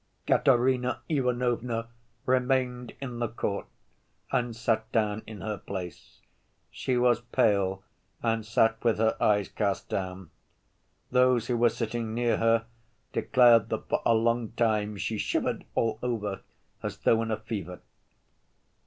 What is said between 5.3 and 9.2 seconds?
her place. She was pale and sat with her